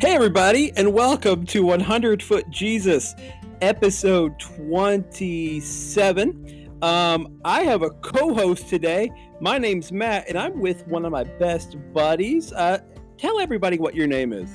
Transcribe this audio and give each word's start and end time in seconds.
Hey, 0.00 0.14
everybody, 0.14 0.72
and 0.76 0.94
welcome 0.94 1.44
to 1.46 1.64
100 1.64 2.22
Foot 2.22 2.48
Jesus, 2.50 3.16
episode 3.60 4.38
27. 4.38 6.78
Um, 6.82 7.40
I 7.44 7.62
have 7.62 7.82
a 7.82 7.90
co 7.90 8.32
host 8.32 8.68
today. 8.68 9.10
My 9.40 9.58
name's 9.58 9.90
Matt, 9.90 10.28
and 10.28 10.38
I'm 10.38 10.60
with 10.60 10.86
one 10.86 11.04
of 11.04 11.10
my 11.10 11.24
best 11.24 11.76
buddies. 11.92 12.52
Uh, 12.52 12.78
tell 13.16 13.40
everybody 13.40 13.80
what 13.80 13.96
your 13.96 14.06
name 14.06 14.32
is. 14.32 14.48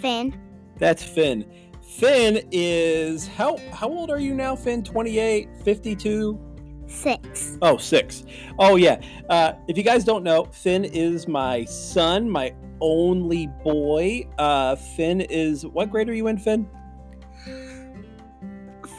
Finn. 0.00 0.34
That's 0.78 1.02
Finn. 1.02 1.44
Finn 1.82 2.48
is 2.50 3.28
how 3.28 3.58
how 3.70 3.88
old 3.88 4.10
are 4.10 4.20
you 4.20 4.34
now, 4.34 4.56
Finn? 4.56 4.82
28, 4.82 5.50
52? 5.64 6.47
Six. 6.88 7.58
Oh, 7.62 7.76
six. 7.76 8.24
Oh, 8.58 8.76
yeah. 8.76 9.00
Uh, 9.28 9.52
if 9.68 9.76
you 9.76 9.84
guys 9.84 10.04
don't 10.04 10.24
know, 10.24 10.44
Finn 10.46 10.84
is 10.84 11.28
my 11.28 11.64
son, 11.64 12.28
my 12.28 12.54
only 12.80 13.46
boy. 13.62 14.26
Uh, 14.38 14.74
Finn 14.74 15.20
is 15.20 15.66
what 15.66 15.90
grade 15.90 16.08
are 16.08 16.14
you 16.14 16.26
in, 16.28 16.38
Finn? 16.38 16.68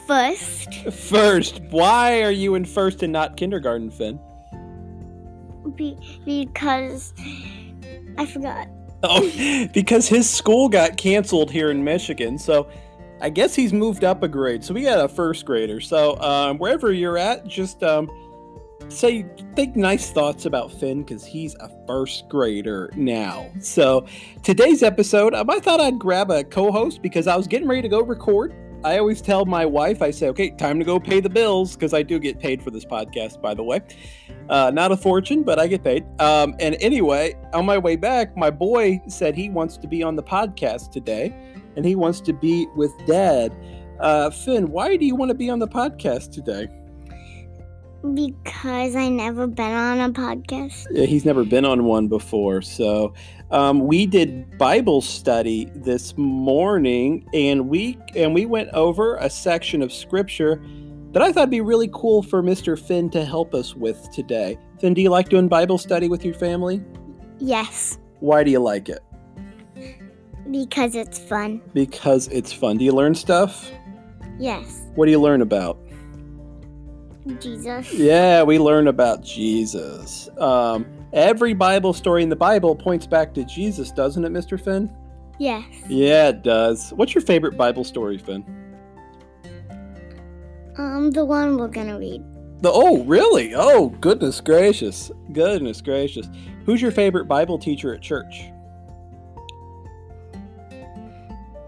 First, 0.06 0.74
First. 0.90 1.60
Why 1.70 2.22
are 2.22 2.32
you 2.32 2.56
in 2.56 2.64
first 2.64 3.02
and 3.04 3.12
not 3.12 3.36
kindergarten, 3.36 3.90
Finn? 3.90 4.18
be- 5.76 5.96
because 6.24 7.14
I 8.18 8.26
forgot. 8.26 8.68
Oh, 9.02 9.68
because 9.72 10.08
his 10.08 10.28
school 10.28 10.68
got 10.68 10.96
canceled 10.96 11.50
here 11.50 11.70
in 11.70 11.84
Michigan. 11.84 12.38
So 12.38 12.68
I 13.20 13.30
guess 13.30 13.54
he's 13.54 13.72
moved 13.72 14.04
up 14.04 14.22
a 14.22 14.28
grade. 14.28 14.64
So 14.64 14.74
we 14.74 14.82
got 14.82 15.04
a 15.04 15.08
first 15.08 15.44
grader. 15.44 15.80
So 15.80 16.18
um, 16.20 16.58
wherever 16.58 16.92
you're 16.92 17.18
at, 17.18 17.46
just 17.46 17.82
um, 17.82 18.10
say, 18.88 19.26
think 19.54 19.76
nice 19.76 20.10
thoughts 20.10 20.46
about 20.46 20.72
Finn 20.72 21.02
because 21.02 21.24
he's 21.24 21.54
a 21.56 21.70
first 21.86 22.28
grader 22.28 22.90
now. 22.96 23.50
So 23.60 24.06
today's 24.42 24.82
episode, 24.82 25.34
um, 25.34 25.50
I 25.50 25.60
thought 25.60 25.80
I'd 25.80 25.98
grab 25.98 26.30
a 26.30 26.44
co 26.44 26.72
host 26.72 27.02
because 27.02 27.26
I 27.26 27.36
was 27.36 27.46
getting 27.46 27.68
ready 27.68 27.82
to 27.82 27.88
go 27.88 28.02
record. 28.02 28.54
I 28.82 28.96
always 28.96 29.20
tell 29.20 29.44
my 29.44 29.66
wife, 29.66 30.00
I 30.00 30.10
say, 30.10 30.28
okay, 30.28 30.50
time 30.52 30.78
to 30.78 30.86
go 30.86 30.98
pay 30.98 31.20
the 31.20 31.28
bills 31.28 31.74
because 31.74 31.92
I 31.92 32.02
do 32.02 32.18
get 32.18 32.38
paid 32.38 32.62
for 32.62 32.70
this 32.70 32.86
podcast, 32.86 33.42
by 33.42 33.52
the 33.52 33.62
way. 33.62 33.82
Uh, 34.48 34.70
not 34.72 34.90
a 34.90 34.96
fortune, 34.96 35.42
but 35.42 35.58
I 35.58 35.66
get 35.66 35.84
paid. 35.84 36.06
Um, 36.18 36.54
and 36.60 36.76
anyway, 36.80 37.34
on 37.52 37.66
my 37.66 37.76
way 37.76 37.96
back, 37.96 38.34
my 38.38 38.50
boy 38.50 39.02
said 39.06 39.34
he 39.34 39.50
wants 39.50 39.76
to 39.76 39.86
be 39.86 40.02
on 40.02 40.16
the 40.16 40.22
podcast 40.22 40.92
today 40.92 41.34
and 41.76 41.84
he 41.84 41.94
wants 41.94 42.20
to 42.22 42.32
be 42.32 42.66
with 42.76 42.92
dad. 43.06 43.54
Uh, 43.98 44.30
Finn, 44.30 44.70
why 44.70 44.96
do 44.96 45.04
you 45.04 45.14
want 45.14 45.30
to 45.30 45.34
be 45.34 45.50
on 45.50 45.58
the 45.58 45.68
podcast 45.68 46.32
today? 46.32 46.68
Because 48.14 48.96
I 48.96 49.10
never 49.10 49.46
been 49.46 49.72
on 49.72 50.00
a 50.00 50.10
podcast. 50.10 50.86
Yeah, 50.90 51.04
he's 51.04 51.26
never 51.26 51.44
been 51.44 51.66
on 51.66 51.84
one 51.84 52.08
before. 52.08 52.62
So 52.62 53.12
um, 53.50 53.86
we 53.86 54.06
did 54.06 54.56
Bible 54.56 55.02
study 55.02 55.70
this 55.74 56.16
morning, 56.16 57.28
and 57.34 57.68
we 57.68 57.98
and 58.16 58.32
we 58.34 58.46
went 58.46 58.70
over 58.70 59.16
a 59.16 59.28
section 59.28 59.82
of 59.82 59.92
scripture 59.92 60.62
that 61.12 61.22
I 61.22 61.32
thought 61.32 61.42
would 61.42 61.50
be 61.50 61.60
really 61.60 61.90
cool 61.92 62.22
for 62.22 62.42
Mr. 62.42 62.78
Finn 62.78 63.10
to 63.10 63.24
help 63.24 63.52
us 63.52 63.74
with 63.74 64.10
today. 64.12 64.56
Finn, 64.80 64.94
do 64.94 65.02
you 65.02 65.10
like 65.10 65.28
doing 65.28 65.48
Bible 65.48 65.76
study 65.76 66.08
with 66.08 66.24
your 66.24 66.34
family? 66.34 66.82
Yes, 67.38 67.98
Why 68.20 68.44
do 68.44 68.50
you 68.50 68.60
like 68.60 68.88
it? 68.88 69.00
Because 70.50 70.94
it's 70.94 71.18
fun. 71.18 71.60
Because 71.74 72.28
it's 72.28 72.52
fun. 72.52 72.78
Do 72.78 72.84
you 72.84 72.92
learn 72.92 73.14
stuff? 73.14 73.70
Yes, 74.38 74.86
What 74.94 75.04
do 75.04 75.10
you 75.10 75.20
learn 75.20 75.42
about? 75.42 75.78
Jesus. 77.38 77.92
Yeah, 77.92 78.42
we 78.42 78.58
learn 78.58 78.88
about 78.88 79.22
Jesus. 79.22 80.28
Um, 80.38 80.86
every 81.12 81.52
Bible 81.52 81.92
story 81.92 82.22
in 82.22 82.30
the 82.30 82.36
Bible 82.36 82.74
points 82.74 83.06
back 83.06 83.34
to 83.34 83.44
Jesus, 83.44 83.90
doesn't 83.90 84.24
it, 84.24 84.32
Mr. 84.32 84.58
Finn? 84.58 84.90
Yes. 85.38 85.64
Yeah, 85.88 86.28
it 86.28 86.42
does. 86.42 86.90
What's 86.94 87.14
your 87.14 87.22
favorite 87.22 87.56
Bible 87.56 87.84
story, 87.84 88.16
Finn? 88.18 88.44
Um, 90.78 91.10
the 91.10 91.24
one 91.24 91.58
we're 91.58 91.68
gonna 91.68 91.98
read. 91.98 92.22
The 92.62 92.70
oh, 92.72 93.04
really? 93.04 93.54
Oh, 93.54 93.88
goodness 94.00 94.40
gracious. 94.40 95.10
Goodness 95.32 95.80
gracious. 95.82 96.26
Who's 96.64 96.80
your 96.80 96.90
favorite 96.90 97.26
Bible 97.26 97.58
teacher 97.58 97.94
at 97.94 98.00
church? 98.02 98.50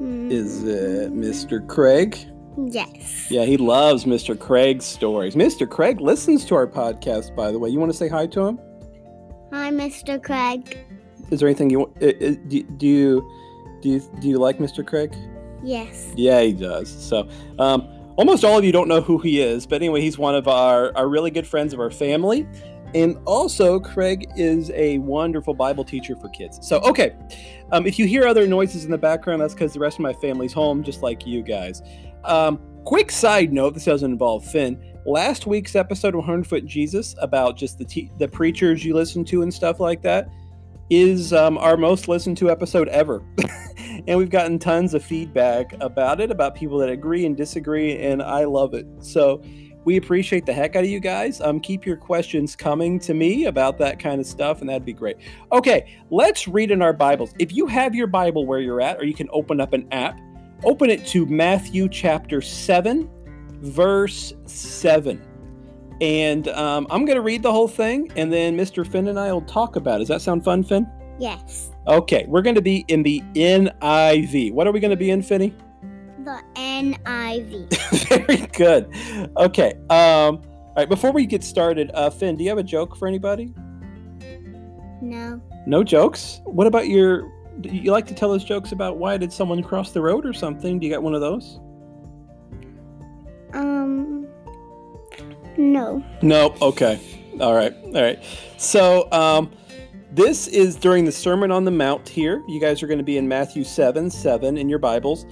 Hmm, 0.02 0.32
Is 0.32 0.64
it 0.64 1.12
Mr. 1.12 1.64
Craig? 1.66 2.18
Yes. 2.58 3.30
Yeah, 3.30 3.44
he 3.44 3.56
loves 3.56 4.04
Mr. 4.04 4.36
Craig's 4.38 4.84
stories. 4.84 5.36
Mr. 5.36 5.68
Craig 5.68 6.00
listens 6.00 6.44
to 6.46 6.56
our 6.56 6.66
podcast, 6.66 7.36
by 7.36 7.52
the 7.52 7.58
way. 7.58 7.68
You 7.70 7.78
want 7.78 7.92
to 7.92 7.96
say 7.96 8.08
hi 8.08 8.26
to 8.26 8.46
him? 8.46 8.58
Hi, 9.52 9.70
Mr. 9.70 10.20
Craig. 10.20 10.76
Is 11.30 11.38
there 11.38 11.48
anything 11.48 11.70
you 11.70 11.78
want? 11.80 12.00
Do, 12.00 12.12
do 12.48 12.86
you 12.86 13.30
do 13.80 13.88
you 13.88 14.00
do 14.20 14.28
you 14.28 14.38
like 14.38 14.58
Mr. 14.58 14.84
Craig? 14.84 15.14
Yes. 15.62 16.12
Yeah, 16.16 16.40
he 16.42 16.52
does. 16.52 16.90
So, 16.90 17.28
um, 17.60 17.86
almost 18.16 18.44
all 18.44 18.58
of 18.58 18.64
you 18.64 18.72
don't 18.72 18.88
know 18.88 19.00
who 19.00 19.18
he 19.18 19.40
is, 19.40 19.66
but 19.66 19.76
anyway, 19.76 20.00
he's 20.00 20.18
one 20.18 20.34
of 20.34 20.48
our, 20.48 20.94
our 20.96 21.08
really 21.08 21.30
good 21.30 21.46
friends 21.46 21.72
of 21.72 21.78
our 21.78 21.90
family. 21.92 22.46
And 22.94 23.16
also, 23.24 23.80
Craig 23.80 24.30
is 24.36 24.70
a 24.70 24.98
wonderful 24.98 25.54
Bible 25.54 25.84
teacher 25.84 26.14
for 26.16 26.28
kids. 26.28 26.58
So, 26.66 26.78
okay, 26.80 27.16
um, 27.70 27.86
if 27.86 27.98
you 27.98 28.06
hear 28.06 28.26
other 28.26 28.46
noises 28.46 28.84
in 28.84 28.90
the 28.90 28.98
background, 28.98 29.40
that's 29.40 29.54
because 29.54 29.72
the 29.72 29.80
rest 29.80 29.96
of 29.96 30.02
my 30.02 30.12
family's 30.12 30.52
home, 30.52 30.82
just 30.82 31.02
like 31.02 31.26
you 31.26 31.42
guys. 31.42 31.82
Um, 32.24 32.60
quick 32.84 33.10
side 33.10 33.52
note 33.52 33.74
this 33.74 33.86
doesn't 33.86 34.10
involve 34.10 34.44
Finn. 34.44 34.82
Last 35.06 35.46
week's 35.46 35.74
episode 35.74 36.10
of 36.10 36.18
100 36.18 36.46
Foot 36.46 36.66
Jesus 36.66 37.14
about 37.20 37.56
just 37.56 37.78
the, 37.78 37.84
te- 37.84 38.10
the 38.18 38.28
preachers 38.28 38.84
you 38.84 38.94
listen 38.94 39.24
to 39.26 39.42
and 39.42 39.52
stuff 39.52 39.80
like 39.80 40.02
that 40.02 40.28
is 40.90 41.32
um, 41.32 41.56
our 41.58 41.76
most 41.76 42.08
listened 42.08 42.36
to 42.36 42.50
episode 42.50 42.88
ever. 42.88 43.24
and 44.06 44.18
we've 44.18 44.30
gotten 44.30 44.58
tons 44.58 44.94
of 44.94 45.02
feedback 45.02 45.74
about 45.80 46.20
it, 46.20 46.30
about 46.30 46.54
people 46.54 46.78
that 46.78 46.88
agree 46.88 47.24
and 47.24 47.36
disagree, 47.36 47.98
and 47.98 48.22
I 48.22 48.44
love 48.44 48.74
it. 48.74 48.86
So 49.00 49.42
we 49.84 49.96
appreciate 49.96 50.46
the 50.46 50.52
heck 50.52 50.76
out 50.76 50.84
of 50.84 50.90
you 50.90 51.00
guys. 51.00 51.40
Um, 51.40 51.60
keep 51.60 51.84
your 51.84 51.96
questions 51.96 52.54
coming 52.54 52.98
to 53.00 53.14
me 53.14 53.46
about 53.46 53.78
that 53.78 53.98
kind 53.98 54.20
of 54.20 54.26
stuff, 54.26 54.60
and 54.60 54.68
that'd 54.68 54.84
be 54.84 54.92
great. 54.92 55.16
Okay, 55.50 55.96
let's 56.10 56.46
read 56.46 56.70
in 56.70 56.82
our 56.82 56.92
Bibles. 56.92 57.34
If 57.38 57.52
you 57.52 57.66
have 57.66 57.94
your 57.94 58.06
Bible 58.06 58.46
where 58.46 58.60
you're 58.60 58.80
at, 58.80 58.98
or 58.98 59.04
you 59.04 59.14
can 59.14 59.28
open 59.32 59.60
up 59.60 59.72
an 59.72 59.88
app, 59.92 60.18
open 60.64 60.90
it 60.90 61.06
to 61.08 61.26
Matthew 61.26 61.88
chapter 61.88 62.40
7, 62.40 63.08
verse 63.60 64.32
7. 64.46 65.20
And 66.00 66.48
um, 66.48 66.86
I'm 66.90 67.04
going 67.04 67.16
to 67.16 67.22
read 67.22 67.42
the 67.42 67.52
whole 67.52 67.68
thing, 67.68 68.10
and 68.16 68.32
then 68.32 68.56
Mr. 68.56 68.86
Finn 68.86 69.08
and 69.08 69.18
I 69.18 69.32
will 69.32 69.42
talk 69.42 69.76
about 69.76 69.96
it. 69.96 69.98
Does 70.00 70.08
that 70.08 70.22
sound 70.22 70.44
fun, 70.44 70.62
Finn? 70.62 70.86
Yes. 71.18 71.70
Okay, 71.86 72.24
we're 72.28 72.42
going 72.42 72.54
to 72.54 72.62
be 72.62 72.84
in 72.88 73.02
the 73.02 73.20
NIV. 73.34 74.52
What 74.52 74.66
are 74.66 74.72
we 74.72 74.80
going 74.80 74.90
to 74.90 74.96
be 74.96 75.10
in, 75.10 75.22
Finney? 75.22 75.54
The 76.24 76.40
NIV. 76.54 78.08
Very 78.26 78.46
good. 78.48 78.88
Okay. 79.36 79.72
Um, 79.90 80.36
all 80.38 80.74
right. 80.76 80.88
Before 80.88 81.10
we 81.10 81.26
get 81.26 81.42
started, 81.42 81.90
uh, 81.94 82.10
Finn, 82.10 82.36
do 82.36 82.44
you 82.44 82.50
have 82.50 82.58
a 82.58 82.62
joke 82.62 82.96
for 82.96 83.08
anybody? 83.08 83.52
no. 85.00 85.40
No 85.66 85.82
jokes. 85.82 86.40
What 86.44 86.66
about 86.66 86.88
your? 86.88 87.30
Do 87.60 87.68
you 87.68 87.90
like 87.90 88.06
to 88.06 88.14
tell 88.14 88.32
us 88.32 88.44
jokes 88.44 88.72
about 88.72 88.98
why 88.98 89.16
did 89.16 89.32
someone 89.32 89.62
cross 89.62 89.92
the 89.92 90.00
road 90.00 90.24
or 90.24 90.32
something? 90.32 90.78
Do 90.78 90.86
you 90.86 90.92
got 90.92 91.02
one 91.02 91.14
of 91.14 91.20
those? 91.20 91.60
Um. 93.52 94.26
No. 95.56 96.04
No. 96.22 96.54
Okay. 96.62 97.00
All 97.40 97.54
right. 97.54 97.74
All 97.84 98.02
right. 98.02 98.22
So, 98.58 99.10
um, 99.12 99.50
this 100.12 100.46
is 100.46 100.76
during 100.76 101.04
the 101.04 101.12
Sermon 101.12 101.50
on 101.50 101.64
the 101.64 101.70
Mount 101.70 102.08
here. 102.08 102.42
You 102.46 102.60
guys 102.60 102.82
are 102.82 102.86
going 102.86 102.98
to 102.98 103.04
be 103.04 103.16
in 103.16 103.26
Matthew 103.26 103.64
7 103.64 104.10
7 104.10 104.58
in 104.58 104.68
your 104.68 104.78
Bibles. 104.78 105.24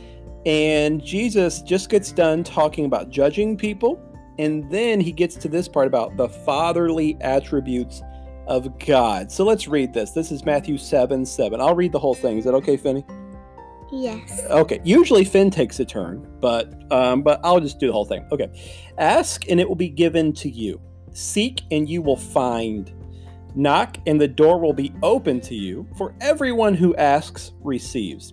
And 0.47 1.03
Jesus 1.05 1.63
just 1.63 1.91
gets 1.91 2.13
done 2.13 2.45
talking 2.45 2.85
about 2.85 3.11
judging 3.11 3.57
people. 3.57 4.01
And 4.39 4.71
then 4.71 5.01
he 5.01 5.13
gets 5.13 5.37
to 5.37 5.49
this 5.49 5.69
part 5.69 5.87
about 5.87 6.17
the 6.17 6.29
fatherly 6.29 7.17
attributes 7.21 8.03
of 8.47 8.79
God. 8.79 9.31
So 9.31 9.45
let's 9.45 9.69
read 9.69 9.93
this. 9.93 10.13
This 10.13 10.33
is 10.33 10.45
Matthew 10.45 10.79
7 10.79 11.27
7. 11.27 11.61
I'll 11.61 11.75
read 11.75 11.93
the 11.93 11.99
whole 11.99 12.15
thing. 12.15 12.39
Is 12.39 12.45
that 12.45 12.55
okay, 12.55 12.77
Finney? 12.77 13.05
Yes. 13.93 14.45
Okay. 14.51 14.81
Usually 14.85 15.25
Finn 15.25 15.51
takes 15.51 15.81
a 15.81 15.85
turn, 15.85 16.27
but 16.41 16.73
um, 16.93 17.23
but 17.23 17.41
I'll 17.43 17.61
just 17.61 17.79
do 17.81 17.89
the 17.89 17.93
whole 17.93 18.05
thing. 18.05 18.27
Okay. 18.31 18.49
Ask 18.99 19.49
and 19.49 19.61
it 19.61 19.69
will 19.69 19.77
be 19.77 19.89
given 19.89 20.33
to 20.35 20.49
you. 20.49 20.81
Seek 21.13 21.63
and 21.71 21.89
you 21.89 22.03
will 22.03 22.17
find. 22.17 22.93
Knock 23.57 23.97
and 24.07 24.21
the 24.21 24.29
door 24.29 24.61
will 24.61 24.73
be 24.73 24.93
open 25.03 25.41
to 25.43 25.57
you. 25.57 25.89
For 25.97 26.15
everyone 26.21 26.75
who 26.75 26.95
asks 26.95 27.53
receives. 27.61 28.33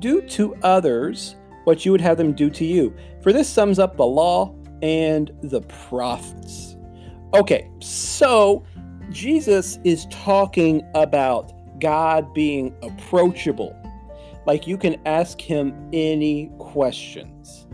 do 0.00 0.22
to 0.22 0.54
others 0.62 1.36
what 1.64 1.84
you 1.84 1.92
would 1.92 2.00
have 2.00 2.16
them 2.16 2.32
do 2.32 2.50
to 2.50 2.64
you. 2.64 2.94
For 3.22 3.32
this 3.32 3.48
sums 3.48 3.78
up 3.78 3.96
the 3.96 4.06
law 4.06 4.54
and 4.82 5.30
the 5.42 5.60
prophets. 5.62 6.76
Okay, 7.34 7.70
so 7.80 8.64
Jesus 9.10 9.78
is 9.84 10.06
talking 10.10 10.82
about 10.94 11.52
God 11.80 12.32
being 12.32 12.74
approachable. 12.82 13.76
Like 14.46 14.66
you 14.66 14.78
can 14.78 14.96
ask 15.06 15.40
him 15.40 15.74
any 15.92 16.50
questions. 16.58 17.66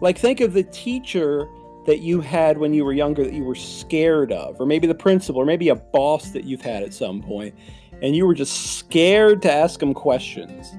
Like 0.00 0.18
think 0.18 0.40
of 0.40 0.52
the 0.52 0.62
teacher 0.64 1.48
that 1.86 2.00
you 2.00 2.20
had 2.20 2.58
when 2.58 2.72
you 2.72 2.84
were 2.84 2.92
younger 2.92 3.24
that 3.24 3.32
you 3.32 3.42
were 3.42 3.56
scared 3.56 4.30
of, 4.30 4.60
or 4.60 4.66
maybe 4.66 4.86
the 4.86 4.94
principal, 4.94 5.42
or 5.42 5.44
maybe 5.44 5.68
a 5.68 5.74
boss 5.74 6.30
that 6.30 6.44
you've 6.44 6.60
had 6.60 6.82
at 6.84 6.94
some 6.94 7.20
point, 7.20 7.54
and 8.02 8.14
you 8.14 8.26
were 8.26 8.34
just 8.34 8.78
scared 8.78 9.42
to 9.42 9.52
ask 9.52 9.82
him 9.82 9.92
questions. 9.94 10.72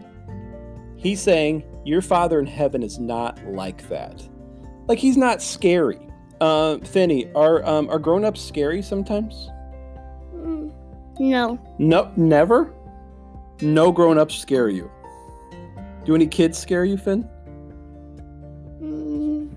He's 1.03 1.21
saying, 1.21 1.63
Your 1.83 2.01
Father 2.01 2.39
in 2.39 2.47
heaven 2.47 2.81
is 2.81 2.97
not 2.97 3.38
like 3.45 3.88
that. 3.89 4.27
Like, 4.88 4.97
he's 5.00 5.17
not 5.17 5.41
scary. 5.41 6.00
Uh, 6.39 6.77
Finney, 6.79 7.29
are, 7.35 7.63
um, 7.65 7.89
are 7.89 8.00
grown 8.00 8.23
ups 8.25 8.41
scary 8.41 8.81
sometimes? 8.81 9.50
Mm, 10.33 10.71
No. 11.19 11.59
No, 11.77 12.11
never? 12.15 12.73
No 13.61 13.91
grown 13.91 14.17
ups 14.17 14.35
scare 14.35 14.69
you. 14.69 14.89
Do 16.05 16.15
any 16.15 16.25
kids 16.27 16.57
scare 16.57 16.85
you, 16.85 16.97
Finn? 16.97 17.27
Mm. 18.81 19.49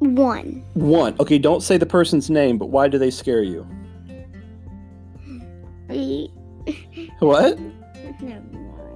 One. 0.00 0.64
One. 0.74 1.14
Okay, 1.20 1.38
don't 1.38 1.62
say 1.62 1.76
the 1.76 1.86
person's 1.86 2.28
name, 2.30 2.58
but 2.58 2.66
why 2.70 2.88
do 2.88 2.98
they 2.98 3.10
scare 3.10 3.42
you? 3.42 3.66
What? 7.20 7.58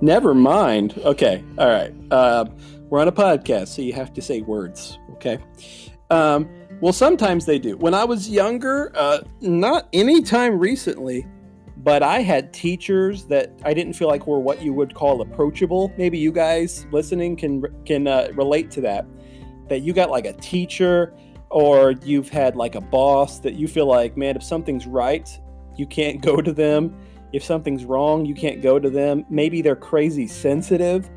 Never 0.07 0.35
mind. 0.35 0.97
Okay. 0.99 1.43
All 1.59 1.67
right. 1.67 1.93
Uh, 2.13 2.45
we're 2.91 3.01
on 3.01 3.09
a 3.09 3.13
podcast, 3.13 3.67
so 3.67 3.83
you 3.83 3.93
have 3.95 4.13
to 4.13 4.23
say 4.23 4.41
words. 4.41 5.01
Okay. 5.15 5.37
Um, 6.11 6.49
well, 6.81 6.93
sometimes 6.93 7.45
they 7.45 7.59
do. 7.59 7.77
When 7.77 7.93
I 7.93 8.05
was 8.05 8.31
younger, 8.31 8.93
uh, 8.95 9.23
not 9.41 9.89
any 9.93 10.23
time 10.23 10.61
recently, 10.61 11.27
but 11.79 12.05
I 12.05 12.21
had 12.21 12.53
teachers 12.53 13.25
that 13.25 13.51
I 13.65 13.75
didn't 13.75 13.95
feel 13.95 14.07
like 14.07 14.29
were 14.29 14.39
what 14.39 14.63
you 14.63 14.73
would 14.75 14.95
call 14.95 15.23
approachable. 15.23 15.93
Maybe 15.99 16.19
you 16.19 16.31
guys 16.31 16.87
listening 16.93 17.35
can 17.35 17.65
can 17.85 18.07
uh, 18.07 18.29
relate 18.35 18.71
to 18.73 18.81
that. 18.83 19.07
That 19.69 19.81
you 19.81 19.93
got 19.93 20.09
like 20.09 20.25
a 20.25 20.35
teacher, 20.35 21.15
or 21.51 21.95
you've 22.05 22.29
had 22.29 22.55
like 22.55 22.77
a 22.77 22.81
boss 22.81 23.41
that 23.41 23.55
you 23.55 23.67
feel 23.67 23.87
like, 23.87 24.17
man, 24.17 24.37
if 24.37 24.45
something's 24.45 24.87
right, 24.87 25.29
you 25.77 25.85
can't 25.85 26.21
go 26.31 26.41
to 26.41 26.53
them 26.53 26.97
if 27.33 27.45
something's 27.45 27.85
wrong, 27.85 28.25
you 28.25 28.35
can't 28.35 28.63
go 28.63 28.79
to 28.79 28.91
them. 28.91 29.25
Maybe 29.29 29.63
they're 29.63 29.77
crazy 29.77 30.27
sensitive, 30.27 31.09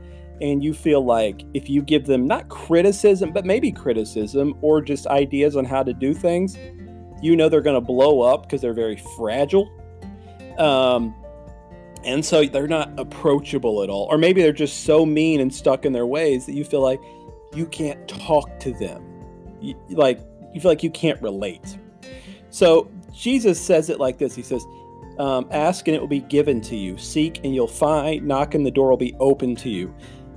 and 0.42 0.64
you 0.64 0.74
feel 0.74 1.04
like 1.04 1.44
if 1.54 1.70
you 1.70 1.82
give 1.82 2.06
them 2.06 2.26
not 2.28 2.50
criticism, 2.50 3.32
but 3.32 3.46
maybe 3.46 3.72
criticism 3.72 4.58
or 4.62 4.82
just 4.82 5.08
ideas 5.08 5.56
on 5.56 5.66
how 5.66 5.84
to 5.84 5.94
do 5.94 6.14
things, 6.14 6.58
you 7.22 7.36
know 7.36 7.50
they're 7.50 7.62
going 7.62 7.76
to 7.76 7.86
blow 7.86 8.22
up 8.22 8.44
because 8.44 8.62
they're 8.62 8.74
very 8.74 8.98
fragile. 9.18 9.70
Um, 10.58 11.16
and 12.04 12.24
so 12.24 12.46
they're 12.46 12.68
not 12.68 12.98
approachable 12.98 13.84
at 13.84 13.90
all. 13.90 14.08
Or 14.10 14.18
maybe 14.18 14.42
they're 14.42 14.54
just 14.54 14.86
so 14.86 15.06
mean 15.06 15.42
and 15.42 15.54
stuck 15.54 15.86
in 15.86 15.92
their 15.92 16.06
ways 16.06 16.46
that 16.46 16.54
you 16.54 16.64
feel 16.64 16.82
like 16.82 17.02
you 17.54 17.66
can't 17.66 18.08
talk 18.08 18.60
to 18.62 18.72
them. 18.74 19.04
You, 19.60 19.76
like, 19.90 20.22
you 20.54 20.62
feel 20.62 20.72
like 20.72 20.84
you 20.84 20.92
can't 20.92 21.22
relate. 21.22 21.78
So 22.50 22.90
Jesus 23.14 23.60
says 23.62 23.90
it 23.90 24.00
like 24.00 24.18
this 24.18 24.34
He 24.34 24.42
says, 24.42 24.64
um, 25.20 25.48
ask 25.52 25.88
and 25.88 25.96
it 25.96 26.00
will 26.00 26.08
be 26.08 26.22
given 26.22 26.62
to 26.62 26.76
you. 26.76 26.98
Seek 26.98 27.44
and 27.44 27.54
you'll 27.54 27.68
find. 27.68 28.26
Knock 28.26 28.56
and 28.56 28.66
the 28.66 28.72
door 28.72 28.90
will 28.90 28.98
be 28.98 29.16
open 29.20 29.56
to 29.58 29.70
you. 29.70 29.94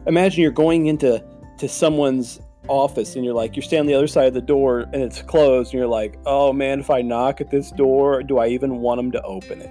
Imagine 0.07 0.43
you're 0.43 0.51
going 0.51 0.87
into 0.87 1.25
to 1.59 1.69
someone's 1.69 2.41
office 2.69 3.17
and 3.17 3.25
you're 3.25 3.35
like 3.35 3.57
you're 3.57 3.63
standing 3.63 3.81
on 3.81 3.87
the 3.87 3.95
other 3.95 4.07
side 4.07 4.27
of 4.27 4.35
the 4.35 4.41
door 4.41 4.83
and 4.93 4.97
it's 4.97 5.23
closed 5.23 5.73
and 5.73 5.79
you're 5.79 5.89
like, 5.89 6.19
oh 6.27 6.53
man, 6.53 6.81
if 6.81 6.91
I 6.91 7.03
knock 7.03 7.41
at 7.41 7.51
this 7.51 7.71
door, 7.71 8.23
do 8.23 8.39
I 8.39 8.49
even 8.49 8.79
want 8.79 8.99
them 8.99 9.11
to 9.13 9.23
open 9.23 9.61
it? 9.61 9.71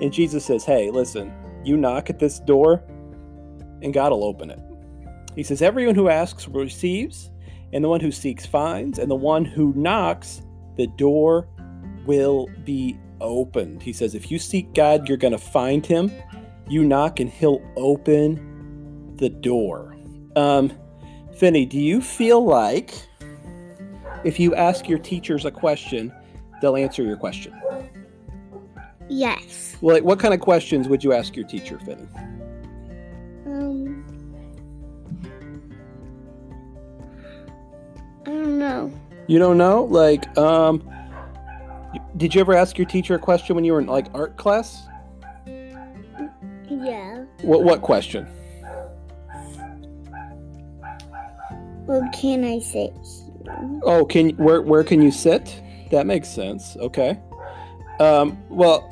And 0.00 0.12
Jesus 0.12 0.44
says, 0.44 0.64
hey, 0.64 0.90
listen, 0.90 1.32
you 1.64 1.76
knock 1.76 2.10
at 2.10 2.18
this 2.18 2.40
door, 2.40 2.82
and 3.82 3.94
God 3.94 4.10
will 4.10 4.24
open 4.24 4.50
it. 4.50 4.58
He 5.36 5.44
says, 5.44 5.62
everyone 5.62 5.94
who 5.94 6.08
asks 6.08 6.48
receives, 6.48 7.30
and 7.72 7.84
the 7.84 7.88
one 7.88 8.00
who 8.00 8.10
seeks 8.10 8.44
finds, 8.44 8.98
and 8.98 9.10
the 9.10 9.14
one 9.14 9.44
who 9.44 9.72
knocks, 9.74 10.42
the 10.76 10.88
door 10.88 11.48
will 12.04 12.48
be 12.64 12.98
opened. 13.22 13.82
He 13.82 13.92
says, 13.92 14.14
if 14.14 14.30
you 14.30 14.38
seek 14.38 14.74
God, 14.74 15.08
you're 15.08 15.16
going 15.16 15.32
to 15.32 15.38
find 15.38 15.86
him. 15.86 16.12
You 16.68 16.84
knock, 16.84 17.20
and 17.20 17.30
he'll 17.30 17.62
open 17.76 19.16
the 19.16 19.28
door. 19.28 19.96
Um, 20.36 20.72
Finney, 21.36 21.64
do 21.66 21.78
you 21.78 22.00
feel 22.00 22.44
like 22.44 22.94
if 24.24 24.38
you 24.38 24.54
ask 24.54 24.88
your 24.88 24.98
teachers 24.98 25.44
a 25.44 25.50
question, 25.50 26.12
they'll 26.60 26.76
answer 26.76 27.02
your 27.02 27.16
question? 27.16 27.58
Yes. 29.08 29.76
Well, 29.80 29.96
like, 29.96 30.04
what 30.04 30.18
kind 30.18 30.32
of 30.32 30.40
questions 30.40 30.88
would 30.88 31.02
you 31.02 31.12
ask 31.12 31.36
your 31.36 31.46
teacher, 31.46 31.78
Finney? 31.80 32.06
Um. 33.46 34.04
I 38.24 38.30
don't 38.30 38.58
know. 38.58 38.92
You 39.26 39.38
don't 39.38 39.58
know? 39.58 39.84
Like, 39.84 40.36
um, 40.38 40.88
did 42.16 42.34
you 42.34 42.40
ever 42.40 42.54
ask 42.54 42.78
your 42.78 42.86
teacher 42.86 43.14
a 43.14 43.18
question 43.18 43.56
when 43.56 43.64
you 43.64 43.72
were 43.72 43.80
in 43.80 43.86
like 43.86 44.06
art 44.14 44.36
class? 44.36 44.86
Yeah. 45.46 47.24
What 47.42 47.64
what 47.64 47.82
question? 47.82 48.26
Well, 51.86 52.08
can 52.12 52.44
I 52.44 52.58
sit 52.58 52.92
here? 53.42 53.80
Oh, 53.82 54.04
can 54.04 54.30
where 54.30 54.62
where 54.62 54.84
can 54.84 55.02
you 55.02 55.10
sit? 55.10 55.62
That 55.90 56.06
makes 56.06 56.28
sense. 56.28 56.76
Okay. 56.76 57.18
Um, 58.00 58.42
well, 58.48 58.88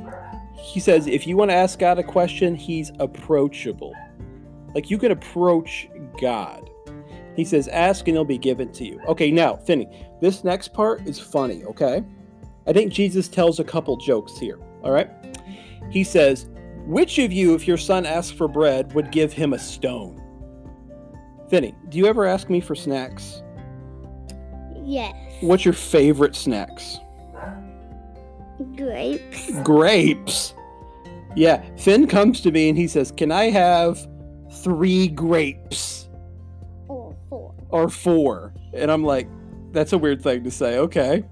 he 0.56 0.80
says 0.80 1.06
if 1.06 1.26
you 1.26 1.36
want 1.36 1.50
to 1.50 1.54
ask 1.54 1.78
God 1.78 1.98
a 1.98 2.02
question, 2.02 2.54
he's 2.54 2.92
approachable. 2.98 3.94
Like 4.74 4.90
you 4.90 4.98
can 4.98 5.10
approach 5.10 5.88
God. 6.20 6.68
He 7.36 7.44
says, 7.44 7.68
ask 7.68 8.06
and 8.06 8.16
it'll 8.16 8.24
be 8.24 8.38
given 8.38 8.72
to 8.72 8.84
you. 8.84 9.00
Okay, 9.06 9.30
now, 9.30 9.56
Finney, 9.56 9.88
this 10.20 10.44
next 10.44 10.74
part 10.74 11.06
is 11.06 11.18
funny, 11.18 11.64
okay? 11.64 12.04
I 12.66 12.72
think 12.72 12.92
Jesus 12.92 13.28
tells 13.28 13.58
a 13.58 13.64
couple 13.64 13.96
jokes 13.96 14.38
here, 14.38 14.58
all 14.82 14.92
right? 14.92 15.08
He 15.90 16.04
says, 16.04 16.48
Which 16.86 17.18
of 17.18 17.32
you, 17.32 17.54
if 17.54 17.66
your 17.66 17.78
son 17.78 18.06
asked 18.06 18.34
for 18.34 18.48
bread, 18.48 18.92
would 18.94 19.10
give 19.10 19.32
him 19.32 19.52
a 19.52 19.58
stone? 19.58 20.16
Finney, 21.48 21.74
do 21.88 21.98
you 21.98 22.06
ever 22.06 22.26
ask 22.26 22.48
me 22.48 22.60
for 22.60 22.74
snacks? 22.74 23.42
Yes. 24.84 25.14
What's 25.40 25.64
your 25.64 25.74
favorite 25.74 26.36
snacks? 26.36 26.98
Grapes. 28.76 29.50
Grapes. 29.62 30.54
Yeah, 31.34 31.62
Finn 31.76 32.06
comes 32.06 32.40
to 32.42 32.50
me 32.50 32.68
and 32.68 32.76
he 32.76 32.86
says, 32.88 33.10
Can 33.10 33.32
I 33.32 33.50
have 33.50 34.06
three 34.62 35.08
grapes 35.08 36.08
Or 36.88 37.16
four. 37.28 37.54
or 37.70 37.88
four? 37.88 38.52
And 38.74 38.90
I'm 38.90 39.04
like, 39.04 39.28
That's 39.72 39.92
a 39.92 39.98
weird 39.98 40.22
thing 40.22 40.44
to 40.44 40.50
say. 40.50 40.78
Okay. 40.78 41.24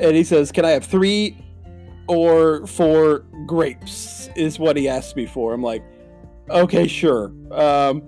And 0.00 0.16
he 0.16 0.24
says, 0.24 0.50
Can 0.50 0.64
I 0.64 0.70
have 0.70 0.84
three 0.84 1.44
or 2.08 2.66
four 2.66 3.20
grapes? 3.46 4.28
Is 4.36 4.58
what 4.58 4.76
he 4.76 4.88
asked 4.88 5.16
me 5.16 5.26
for. 5.26 5.52
I'm 5.52 5.62
like, 5.62 5.84
Okay, 6.50 6.86
sure. 6.88 7.32
Um, 7.52 8.06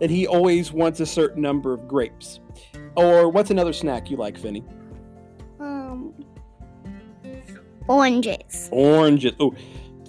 and 0.00 0.10
he 0.10 0.26
always 0.26 0.72
wants 0.72 1.00
a 1.00 1.06
certain 1.06 1.42
number 1.42 1.72
of 1.74 1.86
grapes. 1.86 2.40
Or 2.96 3.28
what's 3.28 3.50
another 3.50 3.72
snack 3.72 4.10
you 4.10 4.16
like, 4.16 4.38
Finny? 4.38 4.64
Um. 5.60 6.14
Oranges. 7.88 8.68
Oranges. 8.72 9.32
Oh, 9.40 9.54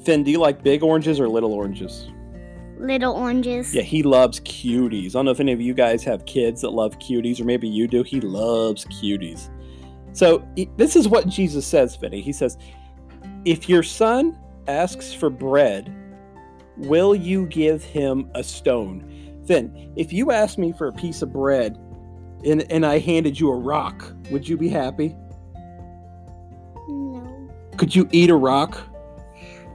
Finn, 0.04 0.24
do 0.24 0.32
you 0.32 0.40
like 0.40 0.64
big 0.64 0.84
oranges 0.84 1.20
or 1.20 1.28
little 1.28 1.54
oranges? 1.54 2.10
Little 2.78 3.14
oranges. 3.14 3.74
Yeah, 3.74 3.84
he 3.84 4.04
loves 4.04 4.40
cuties. 4.42 5.10
I 5.10 5.12
don't 5.14 5.26
know 5.26 5.32
if 5.32 5.40
any 5.40 5.54
of 5.54 5.62
you 5.62 5.74
guys 5.74 6.04
have 6.04 6.26
kids 6.26 6.62
that 6.62 6.72
love 6.72 7.00
cuties, 7.00 7.40
or 7.40 7.46
maybe 7.46 7.68
you 7.68 7.88
do. 7.88 8.04
He 8.04 8.20
loves 8.20 8.86
cuties. 8.86 9.50
So 10.14 10.48
this 10.78 10.96
is 10.96 11.08
what 11.08 11.28
Jesus 11.28 11.66
says, 11.66 11.96
Finney. 11.96 12.22
He 12.22 12.32
says, 12.32 12.58
If 13.46 13.68
your 13.68 13.84
son 13.84 14.38
asks 14.68 15.14
for 15.14 15.30
bread, 15.30 15.94
will 16.78 17.16
you 17.16 17.48
give 17.48 17.84
him 17.84 18.30
a 18.36 18.44
stone? 18.44 19.42
Finn, 19.46 19.94
if 19.96 20.14
you 20.14 20.32
asked 20.32 20.58
me 20.58 20.72
for 20.72 20.88
a 20.88 20.94
piece 20.94 21.22
of 21.22 21.34
bread 21.34 21.78
and, 22.46 22.70
and 22.72 22.86
I 22.86 23.00
handed 23.00 23.40
you 23.40 23.52
a 23.52 23.58
rock, 23.58 24.14
would 24.32 24.48
you 24.48 24.58
be 24.58 24.70
happy? 24.70 25.16
No. 26.88 27.50
Could 27.78 27.96
you 27.96 28.08
eat 28.12 28.30
a 28.30 28.36
rock? 28.36 28.80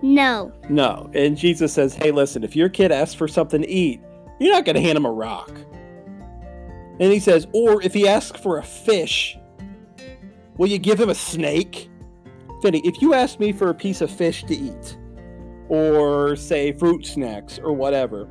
No. 0.03 0.53
No. 0.69 1.11
And 1.15 1.37
Jesus 1.37 1.73
says, 1.73 1.95
hey, 1.95 2.13
listen, 2.13 2.45
if 2.45 2.55
your 2.55 2.69
kid 2.69 2.93
asks 2.93 3.15
for 3.15 3.29
something 3.29 3.63
to 3.63 3.69
eat, 3.69 4.01
you're 4.39 4.53
not 4.53 4.65
going 4.65 4.77
to 4.77 4.81
hand 4.81 4.97
him 4.97 5.05
a 5.05 5.11
rock. 5.11 5.51
And 7.01 7.13
he 7.13 7.21
says, 7.21 7.47
or 7.53 7.83
if 7.83 7.95
he 7.95 8.09
asks 8.09 8.41
for 8.41 8.59
a 8.59 8.63
fish, 8.63 9.38
will 10.59 10.69
you 10.69 10.79
give 10.79 11.01
him 11.01 11.09
a 11.09 11.15
snake? 11.15 11.89
Finney, 12.61 12.83
if 12.85 13.01
you 13.01 13.15
asked 13.15 13.41
me 13.41 13.53
for 13.53 13.71
a 13.71 13.75
piece 13.75 14.01
of 14.01 14.11
fish 14.11 14.45
to 14.45 14.55
eat, 14.55 14.99
or 15.69 16.35
say 16.37 16.73
fruit 16.73 17.07
snacks 17.07 17.59
or 17.59 17.73
whatever. 17.73 18.29